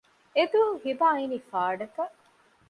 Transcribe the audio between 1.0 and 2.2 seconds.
އިނީ ފާޑަކަށް